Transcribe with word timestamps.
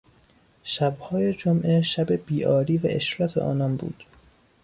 شبهای 0.63 1.33
جمعه، 1.33 1.81
شب 1.81 2.13
بیعاری 2.25 2.77
و 2.77 2.87
عشرت 2.87 3.37
آنان 3.37 3.75
بود. 3.75 4.03